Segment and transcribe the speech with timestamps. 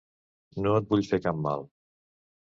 [0.63, 1.69] No et vull fer cap mal.